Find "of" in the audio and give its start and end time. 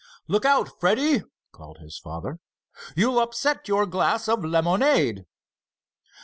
4.27-4.43